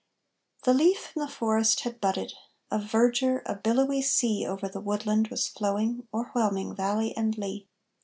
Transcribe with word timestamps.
_)The 0.63 0.73
leaf 0.73 1.13
in 1.15 1.19
the 1.21 1.27
forest 1.27 1.81
had 1.81 2.01
budded, 2.01 2.33
of 2.71 2.85
verdure 2.89 3.43
a 3.45 3.53
billowy 3.53 4.01
sea 4.01 4.47
Over 4.47 4.67
the 4.67 4.81
woodland 4.81 5.27
was 5.27 5.47
flowing, 5.47 6.07
o'erwhelming 6.11 6.75
valley 6.75 7.15
and 7.15 7.37
lea. 7.37 7.67